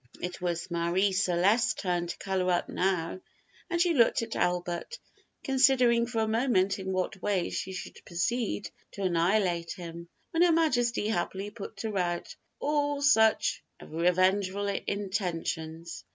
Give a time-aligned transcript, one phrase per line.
[0.19, 3.19] It was Marie Celeste's turn to color up now,
[3.69, 4.97] and she looked at Albert,
[5.43, 10.51] considering for a moment in what way she should proceed to annihilate him, when Her
[10.51, 16.03] Majesty happily put to rout all such revengeful intentions.